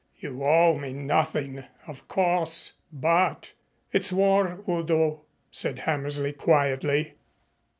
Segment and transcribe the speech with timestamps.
[0.17, 3.53] You owe me nothing, of course, but"
[3.93, 7.13] "It's war, Udo," said Hammersley quietly.